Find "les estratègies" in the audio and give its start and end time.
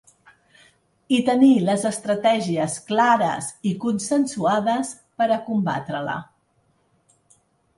1.65-2.77